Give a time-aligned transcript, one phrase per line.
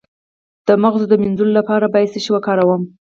[0.67, 2.81] د مغز د مینځلو لپاره باید څه شی وکاروم؟